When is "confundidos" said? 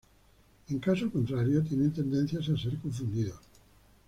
2.79-3.39